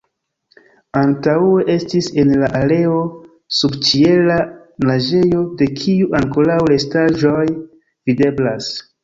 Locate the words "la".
2.43-2.49